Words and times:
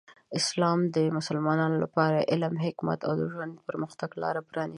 اسلام 0.39 0.79
د 0.95 0.97
مسلمانانو 1.17 1.77
لپاره 1.83 2.15
د 2.19 2.25
علم، 2.31 2.53
حکمت، 2.65 2.99
او 3.07 3.13
د 3.19 3.21
ژوند 3.33 3.53
پرمختګ 3.67 4.09
لاره 4.21 4.41
پرانیزي. 4.49 4.69